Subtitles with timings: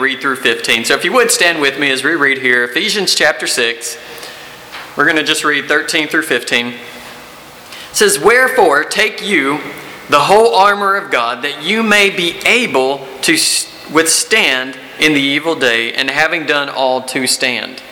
[0.00, 0.84] read through 15.
[0.84, 3.98] So if you would stand with me as we read here Ephesians chapter 6.
[4.96, 6.66] We're going to just read 13 through 15.
[6.68, 6.76] It
[7.90, 9.58] says, Wherefore take you
[10.08, 13.36] the whole armor of God, that you may be able to
[13.92, 17.82] withstand in the evil day, and having done all to stand.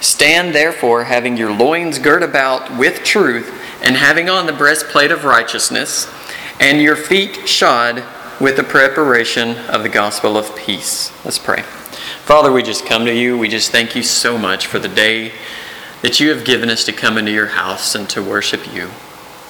[0.00, 3.48] Stand therefore, having your loins girt about with truth,
[3.84, 6.12] and having on the breastplate of righteousness,
[6.58, 8.02] and your feet shod
[8.42, 11.12] with the preparation of the gospel of peace.
[11.24, 11.62] Let's pray.
[11.62, 13.38] Father, we just come to you.
[13.38, 15.30] We just thank you so much for the day
[16.02, 18.88] that you have given us to come into your house and to worship you.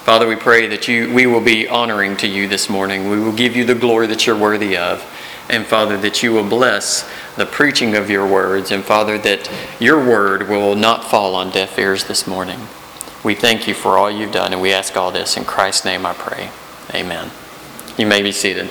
[0.05, 3.09] Father, we pray that you we will be honoring to you this morning.
[3.09, 5.03] We will give you the glory that you're worthy of.
[5.49, 8.71] And Father, that you will bless the preaching of your words.
[8.71, 12.61] And Father, that your word will not fall on deaf ears this morning.
[13.25, 16.05] We thank you for all you've done, and we ask all this in Christ's name
[16.05, 16.51] I pray.
[16.93, 17.31] Amen.
[17.97, 18.69] You may be seated.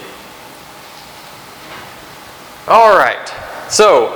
[2.68, 3.28] All right.
[3.70, 4.16] So,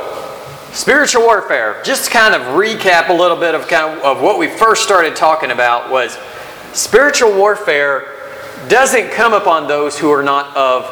[0.72, 1.82] spiritual warfare.
[1.84, 4.84] Just to kind of recap a little bit of kind of, of what we first
[4.84, 6.16] started talking about was
[6.72, 8.12] spiritual warfare
[8.68, 10.84] doesn't come upon those who are not of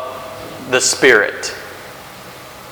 [0.71, 1.55] the Spirit.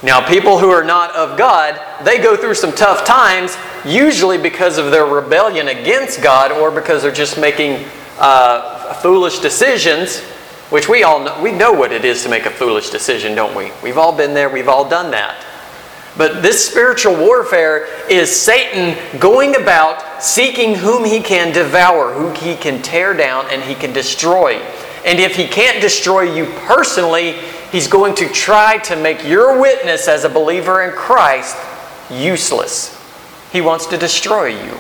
[0.02, 4.80] Now, people who are not of God, they go through some tough times, usually because
[4.80, 7.86] of their rebellion against God or because they're just making
[8.18, 10.24] uh, foolish decisions
[10.72, 13.56] which we all know, we know what it is to make a foolish decision, don't
[13.56, 13.72] we?
[13.84, 15.46] We've all been there, we've all done that.
[16.18, 22.56] But this spiritual warfare is Satan going about seeking whom he can devour, who he
[22.56, 24.56] can tear down, and he can destroy.
[25.06, 27.34] And if he can't destroy you personally,
[27.72, 31.58] he's going to try to make your witness as a believer in Christ
[32.10, 32.98] useless.
[33.52, 34.78] He wants to destroy you.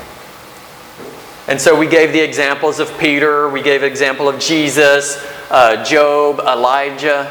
[1.51, 6.39] And so we gave the examples of Peter, we gave example of Jesus, uh, Job,
[6.39, 7.29] Elijah.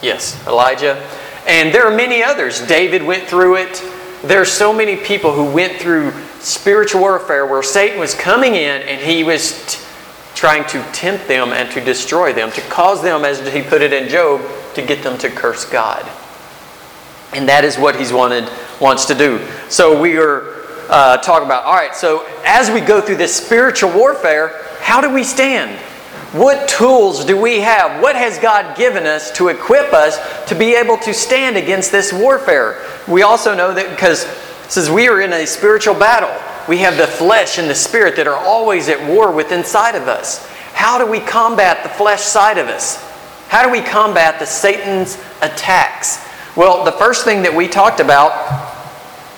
[0.00, 1.04] Yes, Elijah.
[1.48, 2.64] And there are many others.
[2.64, 3.82] David went through it.
[4.22, 8.82] There are so many people who went through spiritual warfare where Satan was coming in
[8.82, 9.84] and he was t-
[10.36, 13.92] trying to tempt them and to destroy them, to cause them, as he put it
[13.92, 14.40] in Job,
[14.74, 16.08] to get them to curse God.
[17.32, 18.48] And that is what he's wanted
[18.80, 19.44] wants to do.
[19.68, 20.61] So we are
[20.92, 21.64] uh, talking about.
[21.64, 21.96] All right.
[21.96, 25.78] So as we go through this spiritual warfare, how do we stand?
[26.32, 28.02] What tools do we have?
[28.02, 32.12] What has God given us to equip us to be able to stand against this
[32.12, 32.86] warfare?
[33.08, 34.24] We also know that because
[34.68, 36.30] says we are in a spiritual battle.
[36.68, 40.08] We have the flesh and the spirit that are always at war with inside of
[40.08, 40.46] us.
[40.72, 42.96] How do we combat the flesh side of us?
[43.48, 46.24] How do we combat the Satan's attacks?
[46.56, 48.71] Well, the first thing that we talked about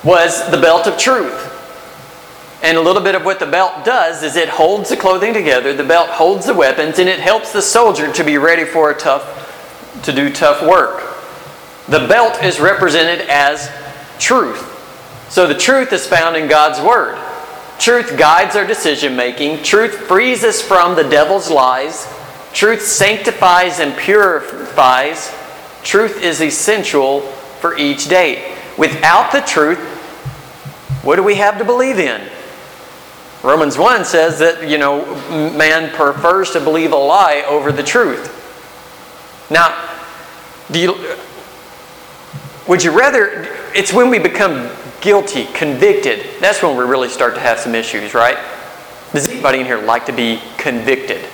[0.04, 1.50] was the belt of truth.
[2.62, 5.74] And a little bit of what the belt does is it holds the clothing together,
[5.74, 8.94] the belt holds the weapons, and it helps the soldier to be ready for a
[8.94, 11.02] tough to do tough work.
[11.88, 13.70] The belt is represented as
[14.18, 14.70] truth.
[15.28, 17.18] So the truth is found in God's word.
[17.78, 19.62] Truth guides our decision making.
[19.62, 22.06] Truth frees us from the devil's lies.
[22.52, 25.34] Truth sanctifies and purifies.
[25.82, 27.20] Truth is essential
[27.60, 28.56] for each day.
[28.76, 29.78] Without the truth,
[31.02, 32.28] what do we have to believe in?
[33.42, 38.40] Romans 1 says that, you know, man prefers to believe a lie over the truth.
[39.50, 39.90] Now,
[40.70, 41.16] do you,
[42.66, 44.70] would you rather, it's when we become
[45.02, 48.38] guilty, convicted, that's when we really start to have some issues, right?
[49.12, 51.24] Does anybody in here like to be convicted?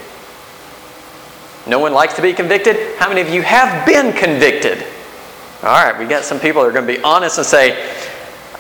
[1.68, 2.98] No one likes to be convicted?
[2.98, 4.84] How many of you have been convicted?
[5.62, 7.94] All right, we got some people that are going to be honest and say,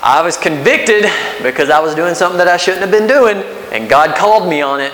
[0.00, 1.06] I was convicted
[1.42, 3.38] because I was doing something that I shouldn't have been doing,
[3.72, 4.92] and God called me on it.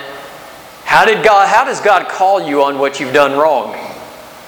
[0.85, 3.75] How did God how does God call you on what you've done wrong?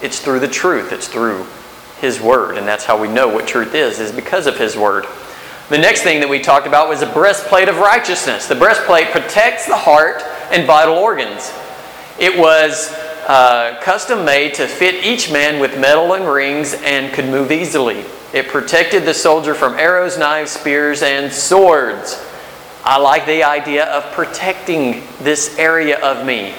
[0.01, 0.93] It's through the truth.
[0.93, 1.45] It's through
[1.99, 5.05] his word, and that's how we know what truth is is because of his word.
[5.67, 8.47] The next thing that we talked about was the breastplate of righteousness.
[8.47, 11.51] The breastplate protects the heart and vital organs.
[12.17, 12.89] It was
[13.29, 18.03] uh, custom made to fit each man with metal and rings and could move easily.
[18.33, 22.25] It protected the soldier from arrows, knives, spears, and swords.
[22.83, 26.55] I like the idea of protecting this area of me.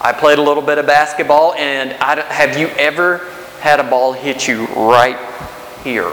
[0.00, 3.18] I played a little bit of basketball, and I, have you ever
[3.60, 5.18] had a ball hit you right
[5.84, 6.12] here?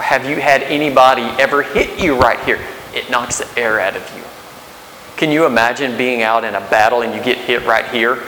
[0.00, 2.60] Have you had anybody ever hit you right here?
[2.94, 4.22] It knocks the air out of you.
[5.18, 8.22] Can you imagine being out in a battle and you get hit right here?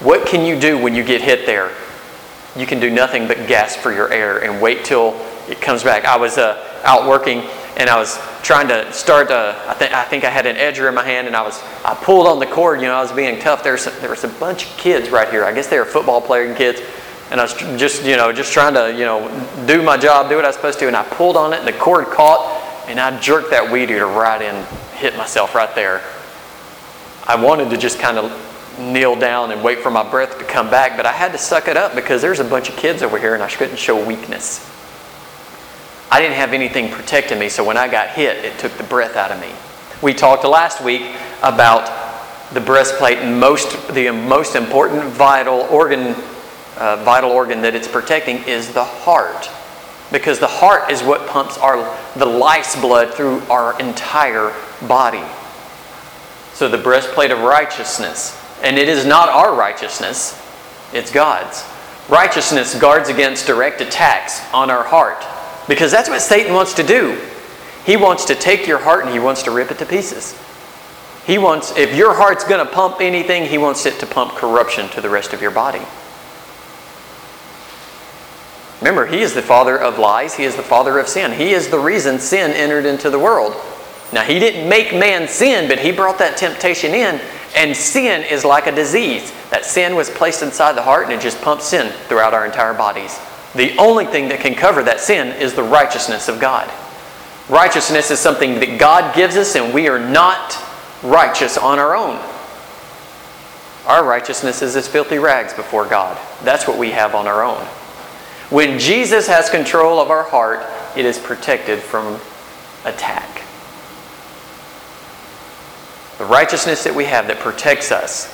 [0.00, 1.72] What can you do when you get hit there?
[2.56, 5.14] you can do nothing but gasp for your air and wait till
[5.48, 6.04] it comes back.
[6.04, 7.42] I was uh, out working
[7.76, 9.30] and I was trying to start.
[9.30, 11.62] Uh, I think I think I had an edger in my hand and I was
[11.84, 12.80] I pulled on the cord.
[12.80, 13.62] You know, I was being tough.
[13.62, 15.44] There's there was a bunch of kids right here.
[15.44, 16.80] I guess they were football playing kids,
[17.30, 19.28] and I was just, you know, just trying to, you know,
[19.66, 21.68] do my job, do what I was supposed to, and I pulled on it, and
[21.68, 24.64] the cord caught, and I jerked that weed eater right in,
[24.94, 26.02] hit myself right there.
[27.26, 28.30] I wanted to just kind of
[28.78, 31.68] kneel down and wait for my breath to come back, but I had to suck
[31.68, 34.70] it up because there's a bunch of kids over here, and I couldn't show weakness.
[36.10, 39.16] I didn't have anything protecting me, so when I got hit, it took the breath
[39.16, 39.50] out of me.
[40.02, 41.02] We talked last week
[41.42, 42.06] about
[42.52, 46.14] the breastplate and most the most important vital organ
[46.78, 49.50] uh, vital organ that it's protecting is the heart
[50.12, 54.54] because the heart is what pumps our the life's blood through our entire
[54.86, 55.24] body
[56.52, 60.40] so the breastplate of righteousness and it is not our righteousness
[60.92, 61.64] it's god's
[62.08, 65.24] righteousness guards against direct attacks on our heart
[65.68, 67.20] because that's what satan wants to do
[67.84, 70.34] he wants to take your heart and he wants to rip it to pieces
[71.26, 74.88] he wants, if your heart's going to pump anything, he wants it to pump corruption
[74.90, 75.82] to the rest of your body.
[78.80, 80.36] Remember, he is the father of lies.
[80.36, 81.32] He is the father of sin.
[81.32, 83.56] He is the reason sin entered into the world.
[84.12, 87.20] Now, he didn't make man sin, but he brought that temptation in,
[87.56, 89.32] and sin is like a disease.
[89.50, 92.74] That sin was placed inside the heart, and it just pumps sin throughout our entire
[92.74, 93.18] bodies.
[93.54, 96.70] The only thing that can cover that sin is the righteousness of God.
[97.48, 100.58] Righteousness is something that God gives us, and we are not
[101.02, 102.20] righteous on our own.
[103.86, 106.18] Our righteousness is as filthy rags before God.
[106.42, 107.64] That's what we have on our own.
[108.50, 110.66] When Jesus has control of our heart,
[110.96, 112.20] it is protected from
[112.84, 113.45] attack.
[116.18, 118.32] The righteousness that we have that protects us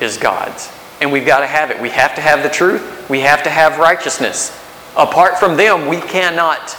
[0.00, 0.70] is God's.
[1.00, 1.80] And we've got to have it.
[1.80, 3.08] We have to have the truth.
[3.08, 4.50] We have to have righteousness.
[4.96, 6.70] Apart from them, we cannot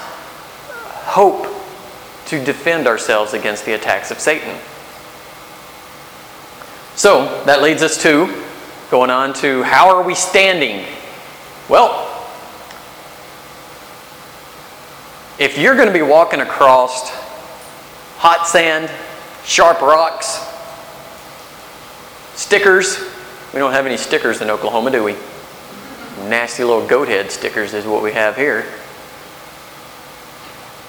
[1.07, 1.47] hope
[2.27, 4.55] to defend ourselves against the attacks of Satan.
[6.95, 8.43] So that leads us to
[8.89, 10.85] going on to how are we standing?
[11.69, 12.03] Well,
[15.37, 17.09] if you're going to be walking across
[18.17, 18.89] hot sand,
[19.47, 20.45] sharp rocks,
[22.35, 22.99] stickers,
[23.53, 25.15] we don't have any stickers in Oklahoma, do we?
[26.27, 28.65] Nasty little goat head stickers is what we have here.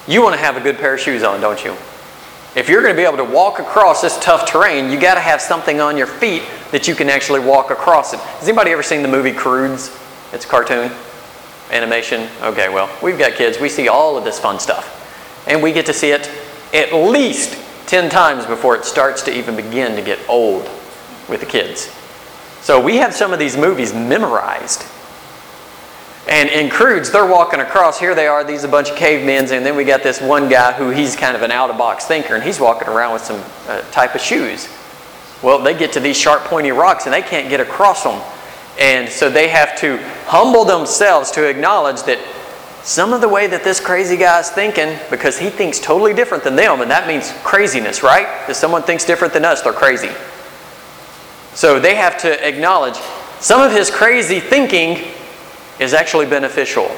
[0.07, 1.71] You want to have a good pair of shoes on, don't you?
[2.55, 5.21] If you're going to be able to walk across this tough terrain, you got to
[5.21, 8.19] have something on your feet that you can actually walk across it.
[8.19, 9.97] Has anybody ever seen the movie Croods?
[10.33, 10.91] It's a cartoon,
[11.71, 12.27] animation.
[12.41, 13.59] Okay, well, we've got kids.
[13.59, 15.45] We see all of this fun stuff.
[15.47, 16.29] And we get to see it
[16.73, 20.69] at least 10 times before it starts to even begin to get old
[21.27, 21.91] with the kids.
[22.61, 24.85] So we have some of these movies memorized.
[26.27, 27.99] And in Croods, they're walking across.
[27.99, 30.47] Here they are, these are a bunch of cavemen, and then we got this one
[30.47, 33.23] guy who he's kind of an out of box thinker, and he's walking around with
[33.23, 34.69] some uh, type of shoes.
[35.41, 38.21] Well, they get to these sharp, pointy rocks, and they can't get across them.
[38.77, 39.97] And so they have to
[40.27, 42.19] humble themselves to acknowledge that
[42.83, 46.43] some of the way that this crazy guy is thinking, because he thinks totally different
[46.43, 48.27] than them, and that means craziness, right?
[48.49, 50.11] If someone thinks different than us, they're crazy.
[51.53, 52.95] So they have to acknowledge
[53.39, 55.11] some of his crazy thinking
[55.79, 56.89] is actually beneficial.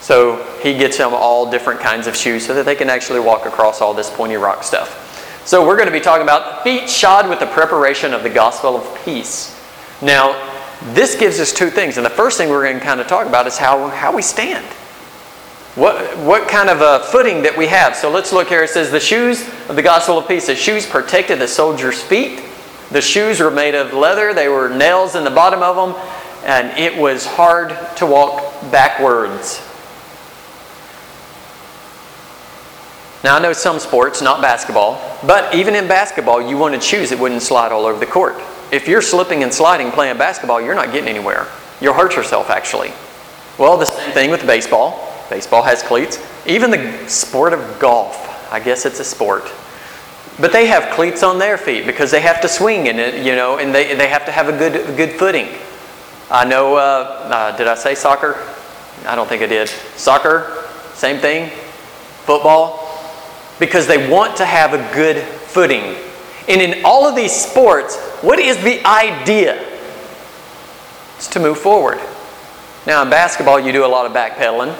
[0.00, 3.46] So he gets them all different kinds of shoes so that they can actually walk
[3.46, 5.06] across all this pointy rock stuff.
[5.46, 8.76] So we're going to be talking about feet shod with the preparation of the gospel
[8.76, 9.56] of peace.
[10.02, 10.34] Now,
[10.94, 11.96] this gives us two things.
[11.96, 14.22] And the first thing we're going to kind of talk about is how, how we
[14.22, 14.64] stand.
[15.80, 17.96] What, what kind of a footing that we have.
[17.96, 18.62] So let's look here.
[18.62, 20.46] It says, The shoes of the gospel of peace.
[20.46, 22.42] The shoes protected the soldier's feet.
[22.90, 26.76] The shoes were made of leather, they were nails in the bottom of them and
[26.78, 29.66] it was hard to walk backwards.
[33.22, 37.18] Now, I know some sports, not basketball, but even in basketball, you wanted shoes that
[37.18, 38.36] wouldn't slide all over the court.
[38.72, 41.46] If you're slipping and sliding playing basketball, you're not getting anywhere.
[41.80, 42.92] You'll hurt yourself, actually.
[43.58, 45.09] Well, the same thing with baseball.
[45.30, 46.18] Baseball has cleats.
[46.44, 49.50] Even the sport of golf, I guess it's a sport.
[50.40, 53.36] But they have cleats on their feet because they have to swing in it, you
[53.36, 55.48] know, and they, they have to have a good, good footing.
[56.30, 56.78] I know, uh,
[57.30, 58.36] uh, did I say soccer?
[59.06, 59.68] I don't think I did.
[59.68, 61.50] Soccer, same thing.
[62.24, 62.88] Football,
[63.58, 65.96] because they want to have a good footing.
[66.48, 69.64] And in all of these sports, what is the idea?
[71.16, 71.98] It's to move forward.
[72.86, 74.74] Now, in basketball, you do a lot of backpedaling,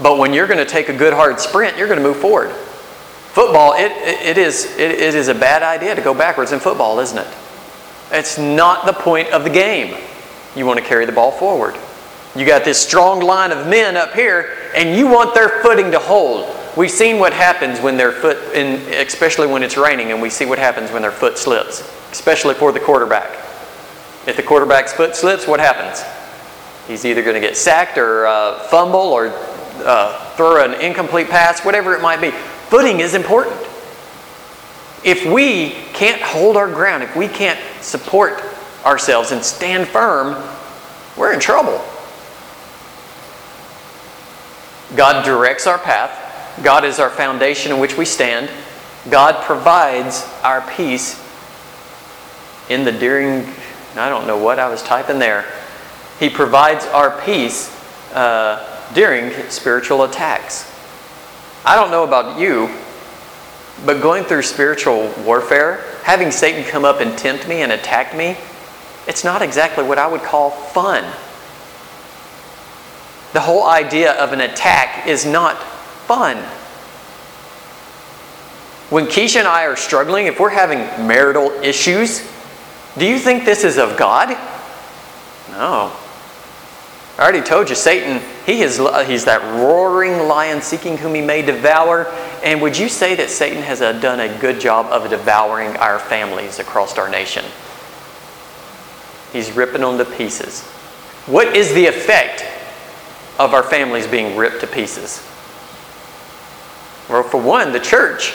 [0.00, 2.50] but when you're going to take a good hard sprint, you're going to move forward.
[3.32, 7.00] Football, it, it, is, it, it is a bad idea to go backwards in football,
[7.00, 7.26] isn't it?
[8.10, 9.96] It's not the point of the game.
[10.54, 11.76] You want to carry the ball forward.
[12.36, 15.98] You got this strong line of men up here, and you want their footing to
[15.98, 16.54] hold.
[16.76, 20.46] We've seen what happens when their foot, in, especially when it's raining, and we see
[20.46, 21.80] what happens when their foot slips,
[22.10, 23.30] especially for the quarterback.
[24.26, 26.02] If the quarterback's foot slips, what happens?
[26.86, 29.30] He's either going to get sacked or uh, fumble or
[29.84, 32.30] uh, throw an incomplete pass, whatever it might be.
[32.30, 33.56] Footing is important.
[35.04, 38.42] If we can't hold our ground, if we can't support
[38.84, 40.42] ourselves and stand firm,
[41.16, 41.84] we're in trouble.
[44.96, 46.18] God directs our path.
[46.62, 48.50] God is our foundation in which we stand.
[49.10, 51.20] God provides our peace
[52.68, 53.46] in the during,
[53.96, 55.44] I don't know what I was typing there.
[56.20, 57.68] He provides our peace
[58.14, 60.70] uh, during spiritual attacks.
[61.64, 62.68] I don't know about you,
[63.86, 68.36] but going through spiritual warfare, having Satan come up and tempt me and attack me,
[69.06, 71.04] it's not exactly what I would call fun.
[73.32, 75.56] The whole idea of an attack is not
[76.06, 76.36] fun.
[78.90, 82.20] When Keisha and I are struggling, if we're having marital issues,
[82.98, 84.36] do you think this is of God?
[85.50, 85.92] No.
[87.18, 91.42] I already told you, Satan, he is, he's that roaring lion seeking whom he may
[91.42, 92.06] devour.
[92.42, 95.98] And would you say that Satan has uh, done a good job of devouring our
[95.98, 97.44] families across our nation?
[99.32, 100.62] He's ripping them to pieces.
[101.26, 102.44] What is the effect
[103.38, 105.18] of our families being ripped to pieces?
[107.08, 108.34] Well, for one, the church.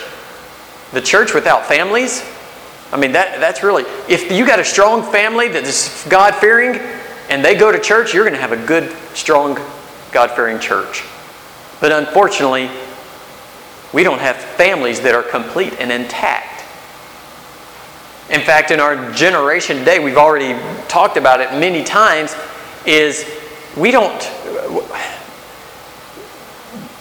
[0.92, 2.24] The church without families,
[2.92, 6.80] I mean, that, that's really, if you got a strong family that is God fearing
[7.28, 9.58] and they go to church, you're going to have a good, strong,
[10.12, 11.04] God fearing church.
[11.80, 12.70] But unfortunately,
[13.92, 16.64] we don't have families that are complete and intact.
[18.30, 20.58] In fact, in our generation today, we've already
[20.88, 22.34] talked about it many times,
[22.84, 23.26] is
[23.76, 24.30] we don't,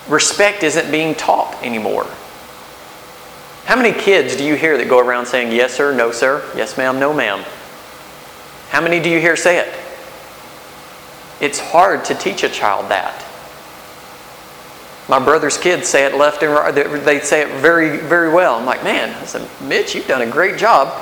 [0.07, 2.05] respect isn't being taught anymore.
[3.65, 6.77] How many kids do you hear that go around saying yes, sir, no, sir, yes,
[6.77, 7.43] ma'am, no, ma'am?
[8.69, 9.73] How many do you hear say it?
[11.39, 13.23] It's hard to teach a child that.
[15.09, 16.73] My brother's kids say it left and right.
[16.73, 18.55] They say it very, very well.
[18.55, 20.93] I'm like, man, I said, Mitch, you've done a great job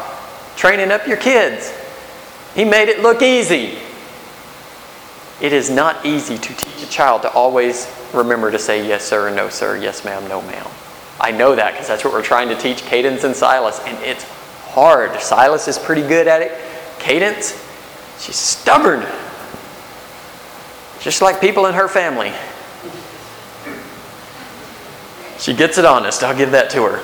[0.55, 1.73] training up your kids.
[2.53, 3.77] He made it look easy.
[5.41, 9.29] It is not easy to teach a child to always remember to say yes, sir,
[9.35, 10.67] no, sir, yes, ma'am, no, ma'am.
[11.19, 14.23] I know that because that's what we're trying to teach Cadence and Silas, and it's
[14.69, 15.19] hard.
[15.19, 16.53] Silas is pretty good at it.
[16.99, 17.51] Cadence,
[18.19, 19.05] she's stubborn.
[21.05, 22.33] Just like people in her family.
[25.37, 26.23] She gets it honest.
[26.23, 26.99] I'll give that to her.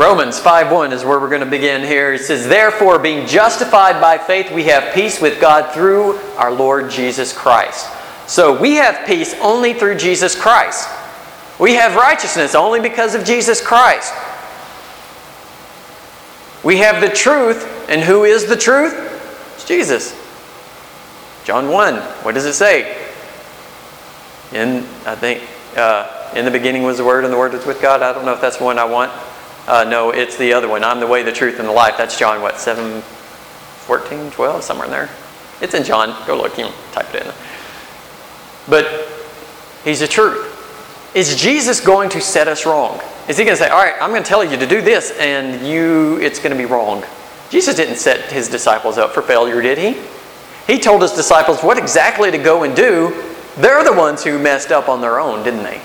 [0.00, 2.14] Romans 5:1 is where we're going to begin here.
[2.14, 6.90] It says, "Therefore, being justified by faith, we have peace with God through our Lord
[6.90, 7.84] Jesus Christ."
[8.26, 10.88] So, we have peace only through Jesus Christ.
[11.58, 14.14] We have righteousness only because of Jesus Christ.
[16.62, 18.94] We have the truth, and who is the truth?
[19.56, 20.14] It's Jesus.
[21.44, 21.94] John 1,
[22.24, 22.96] what does it say?
[24.52, 25.42] In, I think,
[25.76, 28.02] uh, in the beginning was the Word, and the Word was with God.
[28.02, 29.12] I don't know if that's the one I want.
[29.66, 30.84] Uh, no, it's the other one.
[30.84, 31.96] I'm the way, the truth, and the life.
[31.96, 35.10] That's John, what, 7, 14, 12, somewhere in there.
[35.60, 36.14] It's in John.
[36.26, 36.58] Go look.
[36.58, 37.32] You type it in.
[38.68, 39.08] But
[39.84, 40.48] He's the truth.
[41.14, 43.00] Is Jesus going to set us wrong?
[43.28, 45.12] Is he going to say, "All right, I'm going to tell you to do this,
[45.18, 47.04] and you, it's going to be wrong"?
[47.50, 50.00] Jesus didn't set his disciples up for failure, did he?
[50.66, 53.10] He told his disciples what exactly to go and do.
[53.56, 55.80] They're the ones who messed up on their own, didn't they?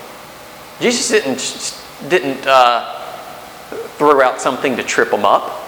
[0.79, 2.99] Jesus didn't didn't uh,
[3.97, 5.63] throw out something to trip them up.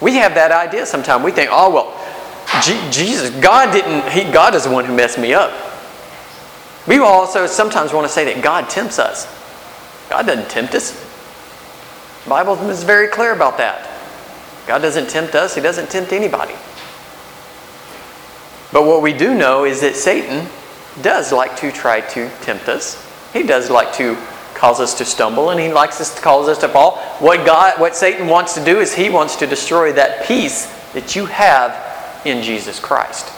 [0.00, 1.24] We have that idea sometimes.
[1.24, 4.10] We think, "Oh well, G- Jesus, God didn't.
[4.10, 5.52] He, God is the one who messed me up."
[6.86, 9.26] We also sometimes want to say that God tempts us.
[10.10, 10.92] God doesn't tempt us.
[12.24, 13.88] The Bible is very clear about that.
[14.66, 16.54] God doesn't tempt us, He doesn't tempt anybody.
[18.74, 20.48] But what we do know is that Satan
[21.00, 23.00] does like to try to tempt us.
[23.32, 24.18] He does like to
[24.54, 26.96] cause us to stumble and he likes us to cause us to fall.
[27.20, 31.14] What God what Satan wants to do is he wants to destroy that peace that
[31.14, 33.28] you have in Jesus Christ.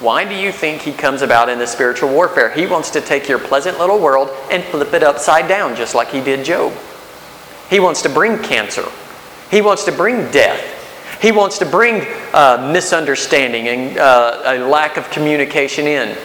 [0.00, 2.50] Why do you think he comes about in the spiritual warfare?
[2.50, 6.08] He wants to take your pleasant little world and flip it upside down, just like
[6.08, 6.74] he did Job.
[7.70, 8.84] He wants to bring cancer.
[9.50, 10.79] He wants to bring death.
[11.20, 16.16] He wants to bring uh, misunderstanding and uh, a lack of communication in.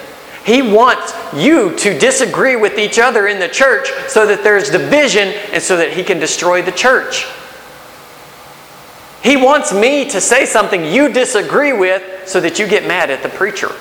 [0.46, 5.28] He wants you to disagree with each other in the church so that there's division
[5.52, 7.26] and so that he can destroy the church.
[9.22, 13.22] He wants me to say something you disagree with so that you get mad at
[13.24, 13.72] the preacher.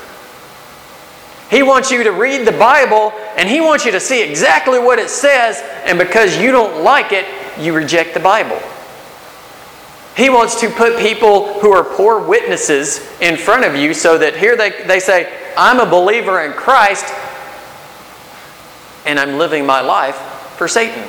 [1.52, 4.98] He wants you to read the Bible and he wants you to see exactly what
[4.98, 7.26] it says, and because you don't like it,
[7.60, 8.60] you reject the Bible.
[10.16, 14.36] He wants to put people who are poor witnesses in front of you so that
[14.38, 17.06] here they, they say, I'm a believer in Christ
[19.06, 20.16] and I'm living my life
[20.58, 21.04] for Satan.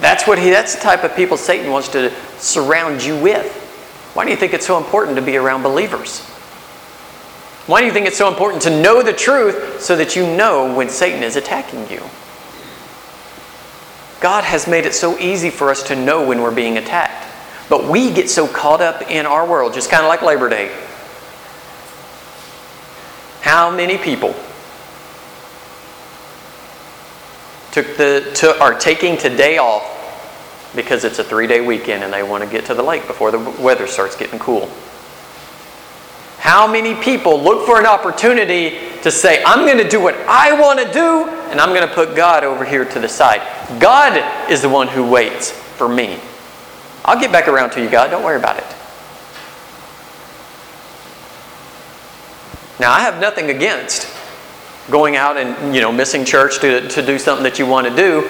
[0.00, 3.60] That's what he that's the type of people Satan wants to surround you with.
[4.14, 6.20] Why do you think it's so important to be around believers?
[7.66, 10.74] Why do you think it's so important to know the truth so that you know
[10.74, 12.02] when Satan is attacking you?
[14.22, 17.28] God has made it so easy for us to know when we're being attacked.
[17.68, 20.72] But we get so caught up in our world, just kind of like Labor Day.
[23.40, 24.34] How many people
[27.72, 29.82] took the, to, are taking today off
[30.76, 33.32] because it's a three day weekend and they want to get to the lake before
[33.32, 34.70] the weather starts getting cool?
[36.38, 40.58] How many people look for an opportunity to say, I'm going to do what I
[40.60, 43.40] want to do, and I'm going to put God over here to the side?
[43.80, 46.18] God is the one who waits for me.
[47.04, 48.10] I'll get back around to you, God.
[48.10, 48.64] Don't worry about it.
[52.78, 54.08] Now, I have nothing against
[54.90, 57.94] going out and you know missing church to, to do something that you want to
[57.94, 58.22] do,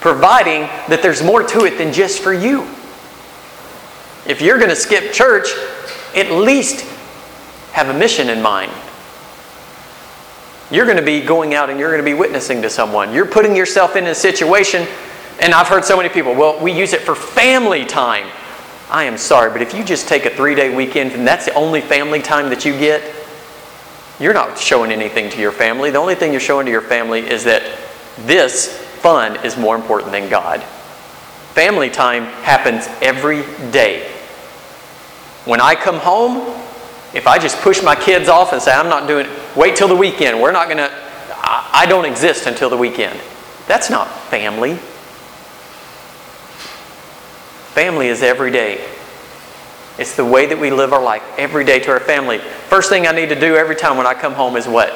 [0.00, 2.62] providing that there's more to it than just for you.
[4.26, 5.48] If you're going to skip church,
[6.14, 6.86] at least
[7.72, 8.72] have a mission in mind.
[10.70, 13.12] You're going to be going out and you're going to be witnessing to someone.
[13.12, 14.86] You're putting yourself in a situation,
[15.40, 18.30] and I've heard so many people, well, we use it for family time.
[18.88, 21.54] I am sorry, but if you just take a three day weekend and that's the
[21.54, 23.14] only family time that you get,
[24.18, 25.90] you're not showing anything to your family.
[25.90, 27.62] The only thing you're showing to your family is that
[28.26, 30.62] this fun is more important than God.
[31.54, 34.10] Family time happens every day.
[35.46, 36.38] When I come home,
[37.14, 39.88] if I just push my kids off and say, I'm not doing it, wait till
[39.88, 40.90] the weekend, we're not going to,
[41.32, 43.18] I don't exist until the weekend.
[43.66, 44.74] That's not family.
[47.74, 48.84] Family is every day.
[49.98, 52.38] It's the way that we live our life every day to our family.
[52.38, 54.90] First thing I need to do every time when I come home is what?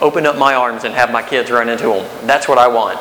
[0.00, 2.26] Open up my arms and have my kids run into them.
[2.26, 3.00] That's what I want.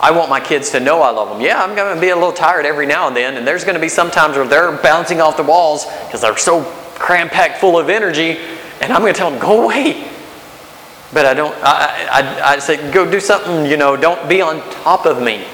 [0.00, 1.40] I want my kids to know I love them.
[1.40, 3.74] Yeah, I'm going to be a little tired every now and then, and there's going
[3.74, 6.62] to be some times where they're bouncing off the walls because they're so
[6.94, 8.38] cram packed full of energy,
[8.80, 10.08] and I'm going to tell them, go away.
[11.12, 14.60] But I don't, I, I, I say, go do something, you know, don't be on
[14.70, 15.44] top of me.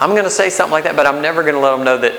[0.00, 1.98] I'm going to say something like that, but I'm never going to let them know
[1.98, 2.14] that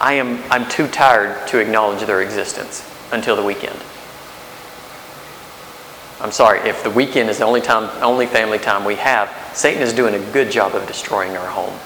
[0.00, 3.78] I am, I'm too tired to acknowledge their existence until the weekend.
[6.20, 9.82] I'm sorry, if the weekend is the only time, only family time we have, Satan
[9.82, 11.76] is doing a good job of destroying our home.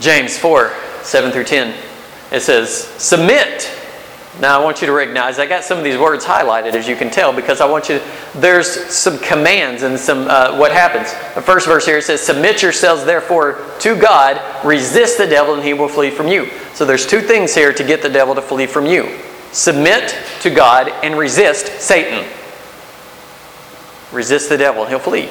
[0.00, 0.72] James 4,
[1.02, 1.74] 7 through 10.
[2.32, 3.72] It says, Submit.
[4.40, 6.94] Now I want you to recognize I got some of these words highlighted as you
[6.94, 11.10] can tell because I want you to, there's some commands and some uh, what happens.
[11.34, 15.72] The first verse here says, Submit yourselves therefore to God, resist the devil, and he
[15.72, 16.50] will flee from you.
[16.74, 19.18] So there's two things here to get the devil to flee from you
[19.56, 22.28] submit to God and resist Satan.
[24.12, 25.30] Resist the devil and he'll flee.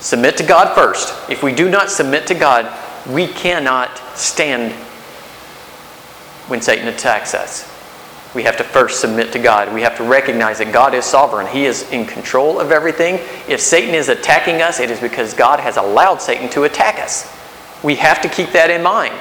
[0.00, 1.14] Submit to God first.
[1.30, 2.66] If we do not submit to God,
[3.10, 4.72] we cannot stand
[6.48, 7.72] when Satan attacks us.
[8.34, 9.72] We have to first submit to God.
[9.72, 11.46] We have to recognize that God is sovereign.
[11.46, 13.14] He is in control of everything.
[13.48, 17.32] If Satan is attacking us, it is because God has allowed Satan to attack us.
[17.82, 19.14] We have to keep that in mind.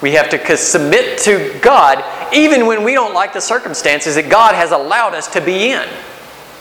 [0.00, 4.54] We have to submit to God even when we don't like the circumstances that God
[4.54, 5.88] has allowed us to be in.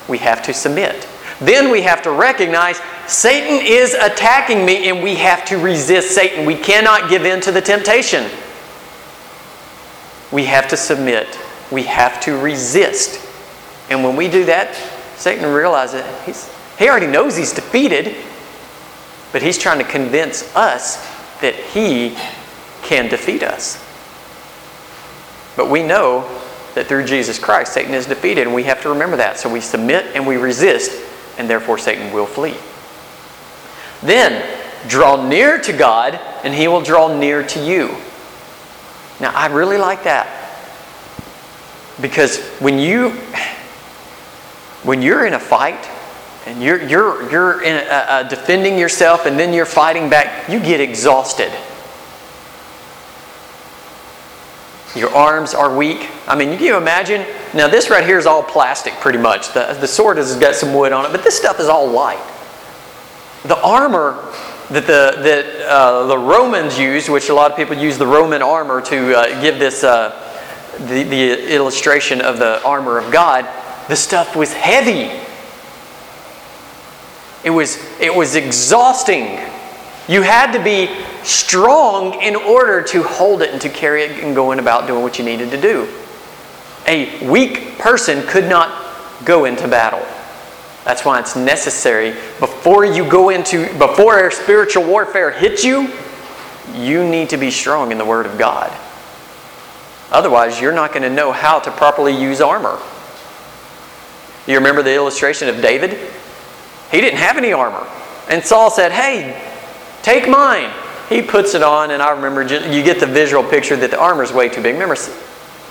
[0.08, 1.08] We have to submit.
[1.46, 6.46] Then we have to recognize Satan is attacking me and we have to resist Satan.
[6.46, 8.30] We cannot give in to the temptation.
[10.32, 11.40] We have to submit.
[11.72, 13.20] We have to resist.
[13.90, 14.76] And when we do that,
[15.18, 18.16] Satan realizes he's, he already knows he's defeated,
[19.32, 20.98] but he's trying to convince us
[21.42, 22.16] that he
[22.84, 23.84] can defeat us.
[25.56, 26.22] But we know
[26.74, 29.38] that through Jesus Christ, Satan is defeated, and we have to remember that.
[29.38, 30.92] So we submit and we resist,
[31.38, 32.56] and therefore Satan will flee.
[34.02, 34.44] Then,
[34.88, 37.96] draw near to God, and he will draw near to you.
[39.20, 40.28] Now, I really like that.
[42.02, 43.12] Because when you
[44.84, 45.88] when you're in a fight
[46.46, 51.52] and you're you're you're in defending yourself and then you're fighting back, you get exhausted.
[54.96, 56.10] Your arms are weak.
[56.28, 57.26] I mean, can you imagine?
[57.54, 59.54] Now, this right here is all plastic pretty much.
[59.54, 62.22] The, the sword has got some wood on it, but this stuff is all light.
[63.44, 64.32] The armor
[64.70, 68.42] that the, that, uh, the Romans used, which a lot of people use the Roman
[68.42, 70.20] armor to uh, give this uh,
[70.80, 73.48] the, the illustration of the armor of God,
[73.88, 75.20] the stuff was heavy.
[77.44, 79.40] It was, it was exhausting.
[80.08, 80.90] You had to be
[81.24, 85.18] strong in order to hold it and to carry it and going about doing what
[85.18, 85.88] you needed to do.
[86.88, 90.06] A weak person could not go into battle.
[90.84, 95.90] That's why it's necessary before you go into, before spiritual warfare hits you,
[96.74, 98.72] you need to be strong in the Word of God.
[100.12, 102.80] Otherwise, you're not going to know how to properly use armor.
[104.46, 105.98] You remember the illustration of David?
[106.92, 107.88] He didn't have any armor.
[108.30, 109.53] And Saul said, Hey,
[110.04, 110.72] take mine.
[111.10, 114.32] He puts it on, and I remember you get the visual picture that the armor's
[114.32, 114.74] way too big.
[114.74, 114.96] Remember,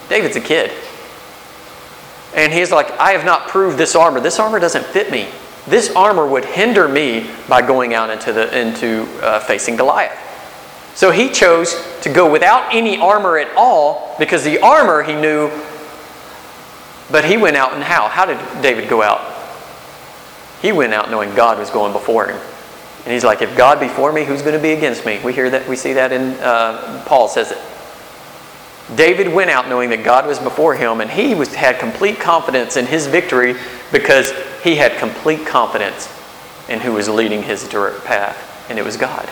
[0.08, 0.72] David's a kid.
[2.34, 4.20] And he's like, I have not proved this armor.
[4.20, 5.28] This armor doesn't fit me.
[5.66, 10.18] This armor would hinder me by going out into, the, into uh, facing Goliath.
[10.94, 15.50] So he chose to go without any armor at all because the armor he knew,
[17.10, 18.08] but he went out and how?
[18.08, 19.20] How did David go out?
[20.60, 22.40] He went out knowing God was going before him.
[23.04, 25.20] And he's like, if God be for me, who's going to be against me?
[25.24, 27.58] We hear that, we see that in, uh, Paul says it.
[28.96, 32.76] David went out knowing that God was before him, and he was, had complete confidence
[32.76, 33.56] in his victory
[33.90, 36.08] because he had complete confidence
[36.68, 39.28] in who was leading his direct path, and it was God.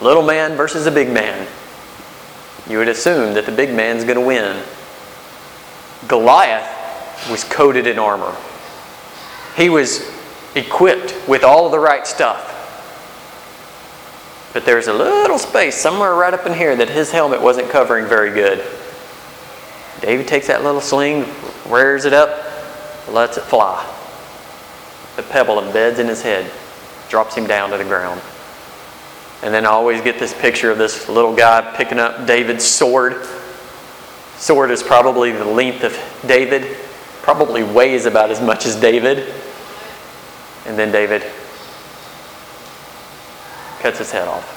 [0.00, 1.48] Little man versus a big man.
[2.68, 4.62] You would assume that the big man's going to win.
[6.06, 8.36] Goliath was coated in armor.
[9.56, 10.15] He was
[10.56, 12.54] equipped with all of the right stuff.
[14.52, 18.06] But there's a little space somewhere right up in here that his helmet wasn't covering
[18.06, 18.64] very good.
[20.00, 21.26] David takes that little sling,
[21.68, 22.42] rears it up,
[23.08, 23.84] lets it fly.
[25.16, 26.50] The pebble embeds in his head,
[27.08, 28.20] drops him down to the ground.
[29.42, 33.26] And then I always get this picture of this little guy picking up David's sword.
[34.38, 36.76] Sword is probably the length of David,
[37.22, 39.32] probably weighs about as much as David.
[40.66, 41.22] And then David
[43.80, 44.52] cuts his head off.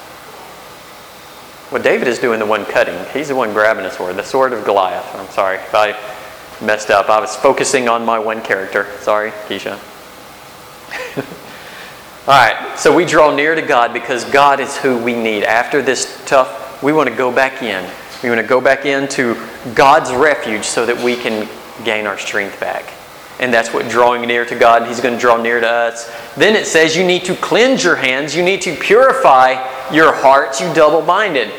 [1.71, 2.97] Well, David is doing the one cutting.
[3.13, 5.15] He's the one grabbing the sword, the sword of Goliath.
[5.15, 5.91] I'm sorry if I
[6.65, 7.09] messed up.
[7.09, 8.87] I was focusing on my one character.
[9.01, 9.77] Sorry, Keisha.
[12.27, 15.43] All right, so we draw near to God because God is who we need.
[15.43, 17.87] After this tough, we want to go back in.
[18.23, 19.35] We want to go back into
[19.75, 21.47] God's refuge so that we can
[21.83, 22.85] gain our strength back.
[23.39, 26.12] And that's what drawing near to God, He's going to draw near to us.
[26.36, 29.54] Then it says you need to cleanse your hands, you need to purify
[29.91, 31.52] your hearts, you double minded.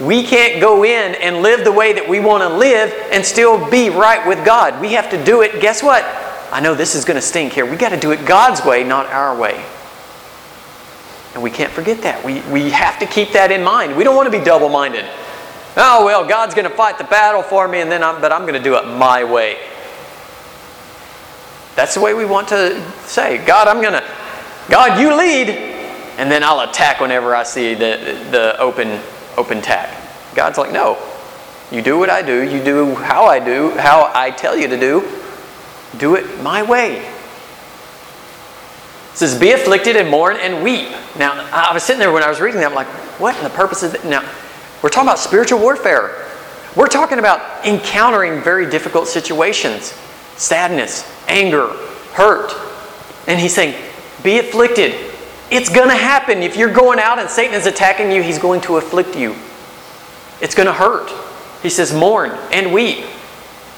[0.00, 3.68] We can't go in and live the way that we want to live and still
[3.70, 4.80] be right with God.
[4.80, 5.60] We have to do it.
[5.60, 6.04] Guess what?
[6.52, 7.66] I know this is going to stink here.
[7.66, 9.64] We got to do it God's way, not our way.
[11.34, 12.24] And we can't forget that.
[12.24, 13.96] We, we have to keep that in mind.
[13.96, 15.04] We don't want to be double minded.
[15.76, 18.42] Oh, well, God's going to fight the battle for me, and then I'm, but I'm
[18.42, 19.58] going to do it my way.
[21.78, 24.04] That's the way we want to say, God, I'm going to,
[24.68, 25.48] God, you lead,
[26.18, 29.00] and then I'll attack whenever I see the, the open,
[29.36, 29.88] open tack.
[30.34, 30.98] God's like, no.
[31.70, 32.42] You do what I do.
[32.42, 35.08] You do how I do, how I tell you to do.
[35.98, 37.08] Do it my way
[39.14, 40.88] says, Be afflicted and mourn and weep.
[41.16, 42.88] Now, I was sitting there when I was reading that, I'm like,
[43.20, 44.04] what in the purpose of that?
[44.04, 44.28] Now,
[44.82, 46.26] we're talking about spiritual warfare.
[46.74, 49.96] We're talking about encountering very difficult situations
[50.38, 51.66] sadness, anger,
[52.14, 52.54] hurt.
[53.26, 53.74] And he's saying,
[54.22, 54.94] Be afflicted.
[55.50, 56.42] It's going to happen.
[56.42, 59.34] If you're going out and Satan is attacking you, he's going to afflict you.
[60.40, 61.10] It's going to hurt.
[61.62, 63.04] He says, Mourn and weep.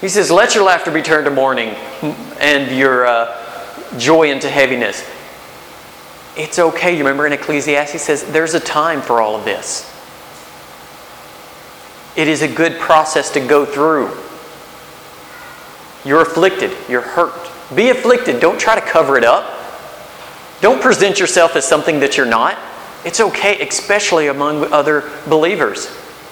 [0.00, 1.70] He says, Let your laughter be turned to mourning
[2.38, 5.08] and your uh, joy into heaviness.
[6.36, 6.92] It's okay.
[6.92, 9.86] You remember in Ecclesiastes says there's a time for all of this.
[12.16, 14.16] It is a good process to go through.
[16.04, 17.50] You're afflicted, you're hurt.
[17.74, 18.40] Be afflicted.
[18.40, 19.58] Don't try to cover it up.
[20.60, 22.58] Don't present yourself as something that you're not.
[23.04, 25.88] It's okay, especially among other believers.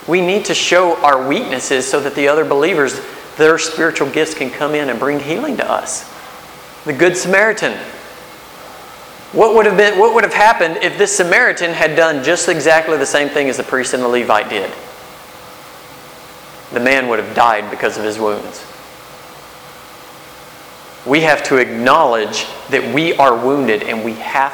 [0.07, 3.01] We need to show our weaknesses so that the other believers,
[3.37, 6.13] their spiritual gifts can come in and bring healing to us.
[6.85, 7.79] The Good Samaritan,
[9.33, 12.97] what would have been what would have happened if this Samaritan had done just exactly
[12.97, 14.71] the same thing as the priest and the Levite did?
[16.73, 18.68] The man would have died because of his wounds.
[21.07, 24.53] We have to acknowledge that we are wounded and we have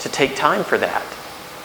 [0.00, 1.04] to take time for that.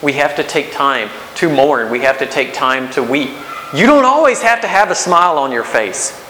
[0.02, 1.90] We have to take time to mourn.
[1.92, 3.32] We have to take time to weep.
[3.74, 6.22] You don't always have to have a smile on your face.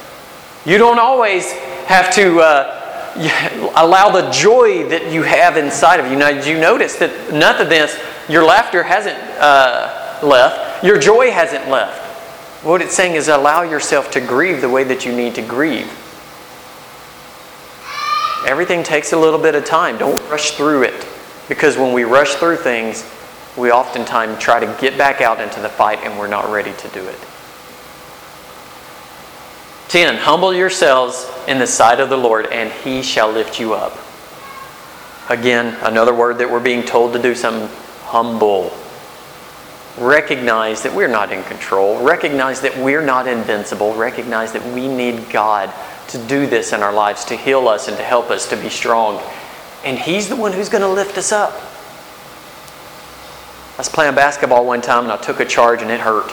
[0.66, 1.52] You don't always
[1.86, 2.86] have to uh,
[3.76, 6.18] allow the joy that you have inside of you.
[6.18, 11.70] Now, you notice that none of this, your laughter hasn't uh, left, your joy hasn't
[11.70, 12.02] left.
[12.64, 15.92] What it's saying is allow yourself to grieve the way that you need to grieve.
[18.46, 19.98] Everything takes a little bit of time.
[19.98, 21.08] Don't rush through it.
[21.50, 23.04] Because when we rush through things,
[23.58, 26.88] we oftentimes try to get back out into the fight and we're not ready to
[26.90, 27.20] do it.
[29.90, 30.18] 10.
[30.18, 33.98] Humble yourselves in the sight of the Lord, and he shall lift you up.
[35.30, 37.70] Again, another word that we're being told to do something
[38.04, 38.76] humble.
[39.98, 42.04] Recognize that we're not in control.
[42.04, 43.94] Recognize that we're not invincible.
[43.94, 45.74] Recognize that we need God
[46.16, 48.70] to do this in our lives, to heal us and to help us to be
[48.70, 49.22] strong.
[49.84, 51.54] And He's the one who's going to lift us up.
[53.74, 56.32] I was playing basketball one time and I took a charge and it hurt.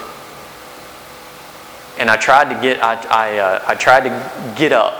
[1.98, 4.94] And I tried to get I, I, uh, I tried to get up.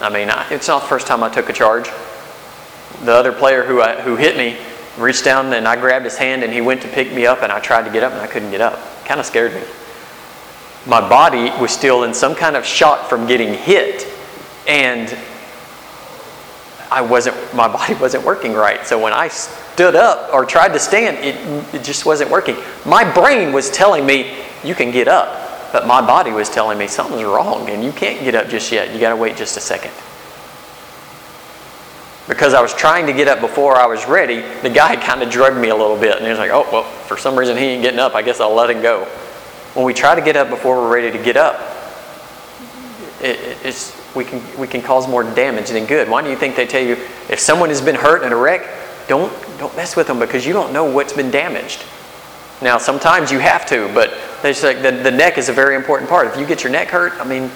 [0.00, 1.88] I mean, I, it's not the first time I took a charge.
[3.02, 4.58] The other player who, I, who hit me
[4.98, 7.50] reached down and I grabbed his hand and he went to pick me up and
[7.50, 8.78] I tried to get up and I couldn't get up.
[9.06, 9.62] Kind of scared me.
[10.86, 14.06] My body was still in some kind of shock from getting hit
[14.68, 15.16] and
[16.90, 18.86] I wasn't my body wasn't working right.
[18.86, 22.56] So when I stood up or tried to stand, it, it just wasn't working.
[22.84, 26.86] My brain was telling me you can get up, but my body was telling me
[26.86, 28.94] something's wrong and you can't get up just yet.
[28.94, 29.92] You got to wait just a second
[32.28, 35.30] because I was trying to get up before I was ready, the guy kind of
[35.30, 36.16] drugged me a little bit.
[36.16, 38.14] And he was like, oh, well, for some reason he ain't getting up.
[38.14, 39.08] I guess I'll let him go.
[39.76, 41.60] When we try to get up before we're ready to get up,
[43.20, 46.08] it, it's, we, can, we can cause more damage than good.
[46.08, 46.94] Why do you think they tell you
[47.28, 48.66] if someone has been hurt in a wreck,
[49.06, 51.84] don't, don't mess with them because you don't know what's been damaged?
[52.60, 54.10] Now, sometimes you have to, but
[54.42, 56.26] like the, the neck is a very important part.
[56.26, 57.50] If you get your neck hurt, I mean,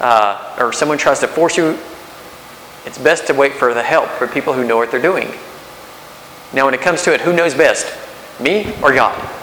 [0.00, 1.76] uh, or someone tries to force you
[2.86, 5.28] it's best to wait for the help for people who know what they're doing.
[6.54, 7.92] Now, when it comes to it, who knows best?
[8.40, 9.35] Me or God?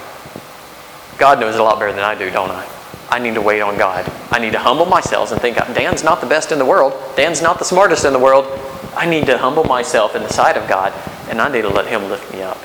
[1.24, 2.68] God knows a lot better than I do, don't I?
[3.10, 4.12] I need to wait on God.
[4.30, 6.92] I need to humble myself and think, Dan's not the best in the world.
[7.16, 8.46] Dan's not the smartest in the world.
[8.94, 10.92] I need to humble myself in the sight of God,
[11.30, 12.58] and I need to let Him lift me up.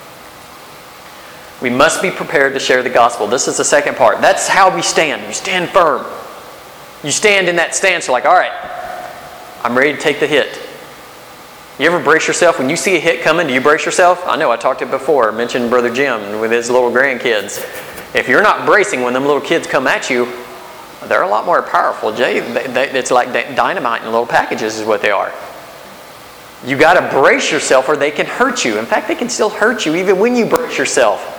[1.62, 3.28] We must be prepared to share the gospel.
[3.28, 4.20] This is the second part.
[4.20, 5.24] That's how we stand.
[5.28, 6.04] You stand firm.
[7.04, 8.08] You stand in that stance.
[8.08, 8.50] Like, all right,
[9.62, 10.58] I'm ready to take the hit.
[11.78, 13.46] You ever brace yourself when you see a hit coming?
[13.46, 14.20] Do you brace yourself?
[14.26, 15.30] I know I talked it before.
[15.30, 17.64] I mentioned Brother Jim with his little grandkids.
[18.14, 20.32] If you're not bracing when them little kids come at you,
[21.06, 22.12] they're a lot more powerful.
[22.12, 25.32] Jay, they, they, it's like dynamite in little packages, is what they are.
[26.66, 28.78] You got to brace yourself, or they can hurt you.
[28.78, 31.34] In fact, they can still hurt you even when you brace yourself.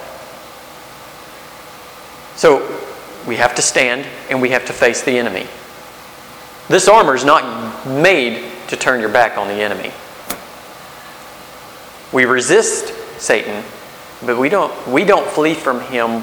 [2.38, 2.66] So
[3.28, 5.46] we have to stand and we have to face the enemy.
[6.70, 9.92] This armor is not made to turn your back on the enemy.
[12.14, 13.64] We resist Satan,
[14.26, 16.22] but we don't, we don't flee from him.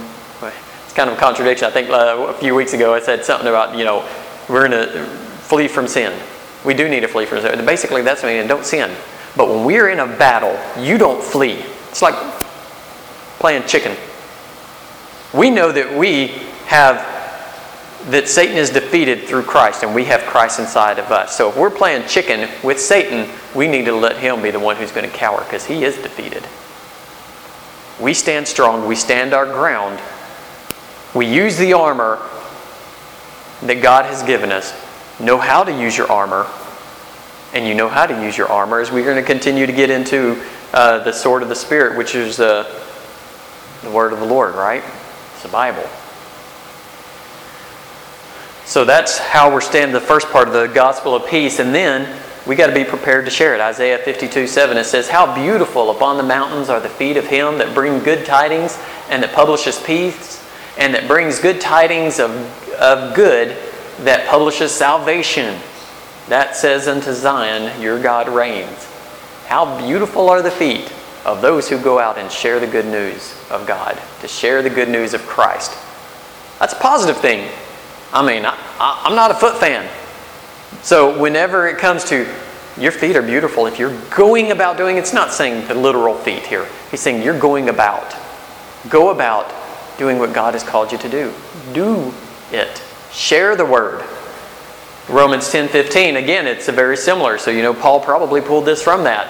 [0.96, 1.66] Kind of contradiction.
[1.68, 4.08] I think uh, a few weeks ago I said something about, you know,
[4.48, 6.18] we're going to flee from sin.
[6.64, 7.66] We do need to flee from sin.
[7.66, 8.96] Basically, that's meaning don't sin.
[9.36, 11.62] But when we're in a battle, you don't flee.
[11.90, 12.14] It's like
[13.38, 13.94] playing chicken.
[15.34, 16.28] We know that we
[16.64, 16.96] have
[18.08, 21.36] that Satan is defeated through Christ and we have Christ inside of us.
[21.36, 24.76] So if we're playing chicken with Satan, we need to let him be the one
[24.76, 26.46] who's going to cower because he is defeated.
[28.00, 30.00] We stand strong, we stand our ground.
[31.16, 32.18] We use the armor
[33.62, 34.74] that God has given us.
[35.18, 36.46] Know how to use your armor,
[37.54, 39.88] and you know how to use your armor as we're going to continue to get
[39.88, 42.64] into uh, the sword of the Spirit, which is uh,
[43.82, 44.84] the word of the Lord, right?
[45.32, 45.88] It's the Bible.
[48.66, 51.60] So that's how we're standing the first part of the gospel of peace.
[51.60, 53.62] And then we got to be prepared to share it.
[53.62, 57.56] Isaiah 52 7, it says, How beautiful upon the mountains are the feet of him
[57.56, 60.42] that bring good tidings and that publishes peace
[60.78, 62.30] and that brings good tidings of,
[62.74, 63.56] of good
[64.00, 65.58] that publishes salvation.
[66.28, 68.84] That says unto Zion, Your God reigns.
[69.46, 70.92] How beautiful are the feet
[71.24, 74.70] of those who go out and share the good news of God, to share the
[74.70, 75.72] good news of Christ.
[76.58, 77.50] That's a positive thing.
[78.12, 79.90] I mean, I, am not a foot fan.
[80.82, 82.32] So whenever it comes to
[82.78, 86.46] your feet are beautiful, if you're going about doing, it's not saying the literal feet
[86.46, 86.66] here.
[86.90, 88.14] He's saying you're going about.
[88.88, 89.52] Go about
[89.98, 91.32] doing what God has called you to do.
[91.72, 92.12] Do
[92.52, 92.82] it.
[93.12, 94.04] Share the word.
[95.08, 97.38] Romans 10 15, again, it's very similar.
[97.38, 99.28] So, you know, Paul probably pulled this from that.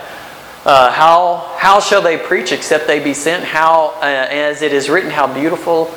[0.64, 3.44] Uh, how, how shall they preach except they be sent?
[3.44, 5.94] How, uh, as it is written, how beautiful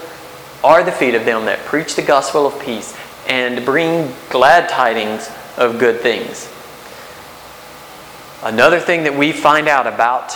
[0.63, 2.95] are the feet of them that preach the gospel of peace
[3.27, 6.51] and bring glad tidings of good things.
[8.43, 10.31] Another thing that we find out about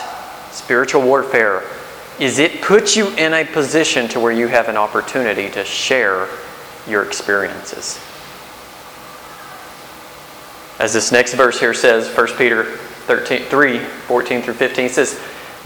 [0.52, 1.62] spiritual warfare
[2.20, 6.28] is it puts you in a position to where you have an opportunity to share
[6.86, 8.00] your experiences.
[10.78, 15.20] As this next verse here says, 1 Peter 13, 3 14 through 15 says,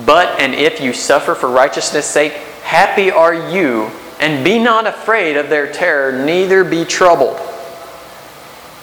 [0.04, 2.32] But and if you suffer for righteousness' sake,
[2.62, 7.38] happy are you, and be not afraid of their terror, neither be troubled.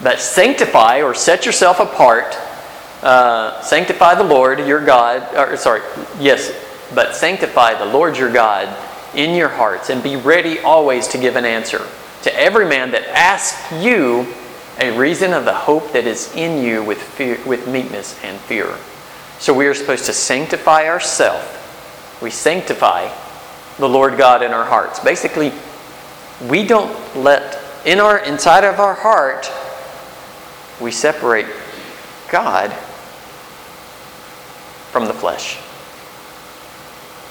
[0.01, 2.36] But sanctify or set yourself apart,
[3.01, 5.82] uh, sanctify the Lord your God, or sorry,
[6.19, 6.51] yes,
[6.93, 8.76] but sanctify the Lord your God
[9.15, 11.88] in your hearts, and be ready always to give an answer
[12.24, 14.28] to every man that asks you
[14.80, 18.76] a reason of the hope that is in you with, fear, with meekness and fear.
[19.39, 21.48] So we are supposed to sanctify ourselves.
[22.21, 23.10] We sanctify
[23.78, 25.00] the Lord God in our hearts.
[25.00, 25.54] Basically,
[26.50, 29.50] we don't let in our inside of our heart
[30.82, 31.45] we separate
[32.30, 32.71] God
[34.91, 35.60] from the flesh.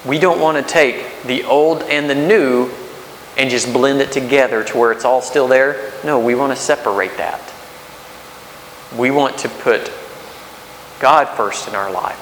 [0.07, 2.71] We don't want to take the old and the new
[3.37, 5.93] and just blend it together to where it's all still there.
[6.05, 7.40] No, we want to separate that.
[8.97, 9.90] We want to put
[11.01, 12.21] God first in our life.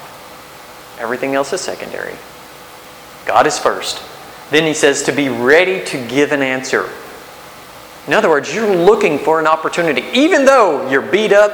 [0.99, 2.14] Everything else is secondary.
[3.27, 4.03] God is first.
[4.51, 6.88] Then he says to be ready to give an answer.
[8.07, 10.03] In other words, you're looking for an opportunity.
[10.12, 11.53] Even though you're beat up,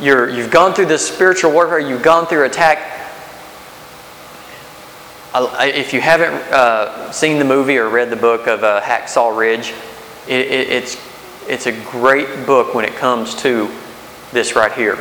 [0.00, 3.07] you're, you've gone through this spiritual warfare, you've gone through attack,
[5.34, 9.72] if you haven't uh, seen the movie or read the book of uh, Hacksaw Ridge,
[10.26, 10.96] it, it, it's,
[11.48, 13.70] it's a great book when it comes to
[14.32, 14.98] this right here.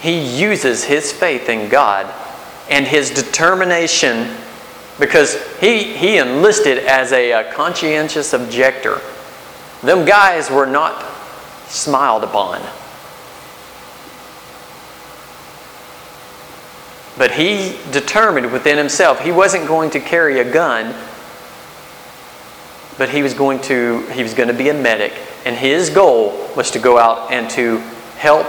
[0.00, 2.12] He uses his faith in God
[2.68, 4.36] and his determination
[4.98, 9.00] because he, he enlisted as a, a conscientious objector.
[9.82, 11.04] Them guys were not
[11.68, 12.60] smiled upon.
[17.18, 20.94] But he determined within himself he wasn't going to carry a gun,
[22.96, 25.12] but he was going to he was going to be a medic,
[25.44, 27.78] and his goal was to go out and to
[28.16, 28.46] help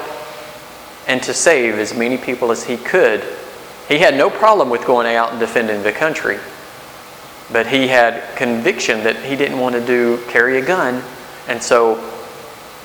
[1.07, 3.21] and to save as many people as he could.
[3.89, 6.39] He had no problem with going out and defending the country,
[7.51, 11.03] but he had conviction that he didn't want to do carry a gun,
[11.49, 11.95] and so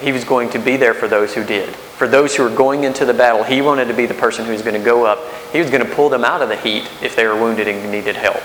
[0.01, 1.75] he was going to be there for those who did.
[1.75, 4.53] For those who were going into the battle, he wanted to be the person who
[4.53, 5.19] was going to go up.
[5.53, 7.91] He was going to pull them out of the heat if they were wounded and
[7.91, 8.41] needed help.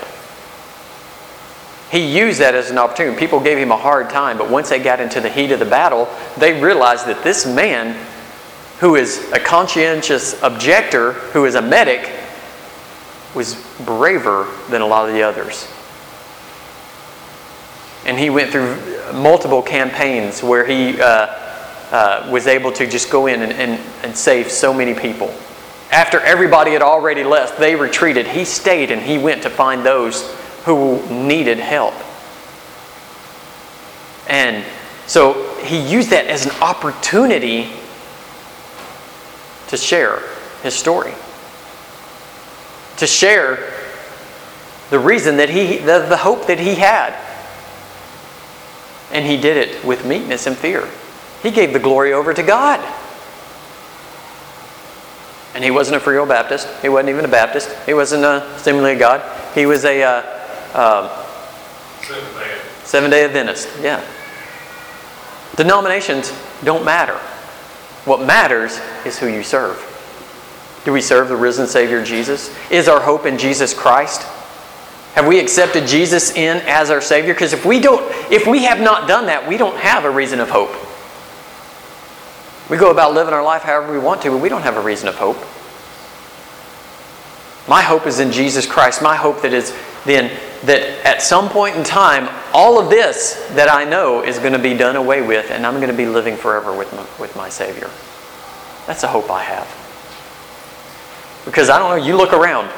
[1.92, 3.16] He used that as an opportunity.
[3.16, 5.64] People gave him a hard time, but once they got into the heat of the
[5.64, 8.04] battle, they realized that this man,
[8.80, 12.10] who is a conscientious objector, who is a medic,
[13.36, 15.68] was braver than a lot of the others.
[18.04, 18.76] And he went through
[19.12, 21.43] multiple campaigns where he uh,
[21.90, 25.32] uh, was able to just go in and, and, and save so many people.
[25.90, 28.26] After everybody had already left, they retreated.
[28.26, 31.94] He stayed and he went to find those who needed help.
[34.28, 34.64] And
[35.06, 37.70] so he used that as an opportunity
[39.68, 40.20] to share
[40.62, 41.14] his story.
[42.98, 43.72] To share
[44.90, 47.14] the reason that he, the, the hope that he had.
[49.12, 50.88] And he did it with meekness and fear.
[51.44, 52.80] He gave the glory over to God.
[55.54, 56.66] And he wasn't a Free Will Baptist.
[56.80, 57.70] He wasn't even a Baptist.
[57.84, 59.54] He wasn't a of God.
[59.54, 60.22] He was a uh,
[60.72, 61.24] uh,
[62.82, 63.68] Seven Day Adventist.
[63.80, 64.02] Yeah.
[65.56, 66.32] Denominations
[66.64, 67.18] don't matter.
[68.06, 69.78] What matters is who you serve.
[70.86, 72.54] Do we serve the risen Savior Jesus?
[72.70, 74.22] Is our hope in Jesus Christ?
[75.12, 77.34] Have we accepted Jesus in as our Savior?
[77.34, 78.02] Because if we don't,
[78.32, 80.74] if we have not done that, we don't have a reason of hope.
[82.70, 84.82] We go about living our life however we want to, but we don't have a
[84.82, 85.36] reason of hope.
[87.68, 89.02] My hope is in Jesus Christ.
[89.02, 89.74] My hope that is
[90.04, 90.30] then
[90.64, 94.58] that at some point in time, all of this that I know is going to
[94.58, 97.48] be done away with, and I'm going to be living forever with my, with my
[97.48, 97.90] Savior.
[98.86, 99.66] That's a hope I have.
[101.44, 102.70] Because I don't know, you look around,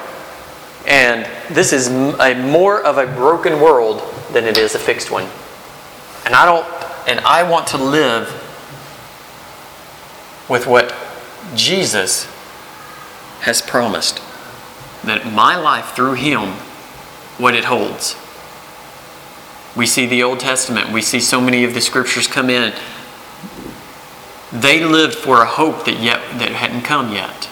[0.87, 5.29] and this is a more of a broken world than it is a fixed one.
[6.25, 6.67] And I don't,
[7.09, 8.29] and I want to live
[10.49, 10.95] with what
[11.55, 12.25] Jesus
[13.41, 14.23] has promised.
[15.05, 16.51] That my life through Him,
[17.39, 18.17] what it holds.
[19.77, 22.73] We see the Old Testament, we see so many of the scriptures come in.
[24.53, 27.51] They lived for a hope that yet that hadn't come yet.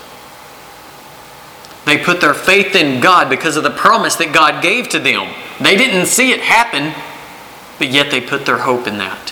[1.85, 5.35] They put their faith in God because of the promise that God gave to them.
[5.61, 6.95] They didn't see it happen,
[7.79, 9.31] but yet they put their hope in that.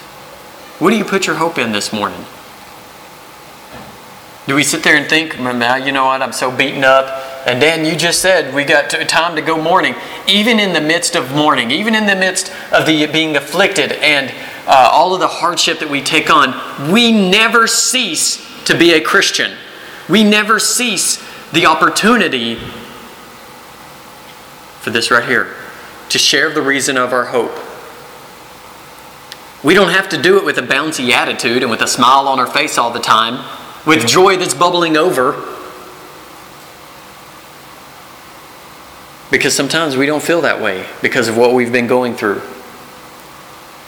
[0.79, 2.27] What do you put your hope in this morning?
[4.53, 7.07] Do we sit there and think, you know what, I'm so beaten up?
[7.47, 9.95] And Dan, you just said we got time to go mourning.
[10.29, 14.31] Even in the midst of mourning, even in the midst of the being afflicted and
[14.67, 19.01] uh, all of the hardship that we take on, we never cease to be a
[19.01, 19.57] Christian.
[20.07, 21.17] We never cease
[21.53, 22.57] the opportunity
[24.83, 25.57] for this right here
[26.11, 27.59] to share the reason of our hope.
[29.65, 32.39] We don't have to do it with a bouncy attitude and with a smile on
[32.39, 33.43] our face all the time,
[33.87, 35.33] with joy that's bubbling over.
[39.31, 42.43] Because sometimes we don't feel that way because of what we've been going through.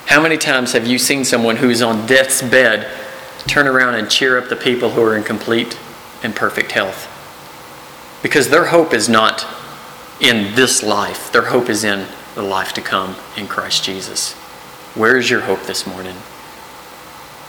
[0.06, 2.90] How many times have you seen someone who's on death's bed
[3.46, 5.78] turn around and cheer up the people who are in complete
[6.22, 7.10] and perfect health?
[8.22, 9.46] Because their hope is not
[10.20, 14.32] in this life, their hope is in the life to come in Christ Jesus.
[14.94, 16.16] Where is your hope this morning?